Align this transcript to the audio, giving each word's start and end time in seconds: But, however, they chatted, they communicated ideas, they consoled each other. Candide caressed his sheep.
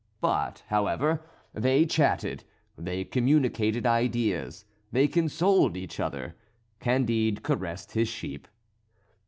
But, 0.19 0.63
however, 0.69 1.21
they 1.53 1.85
chatted, 1.85 2.43
they 2.75 3.03
communicated 3.03 3.85
ideas, 3.85 4.65
they 4.91 5.07
consoled 5.07 5.77
each 5.77 5.99
other. 5.99 6.33
Candide 6.79 7.43
caressed 7.43 7.91
his 7.91 8.07
sheep. 8.07 8.47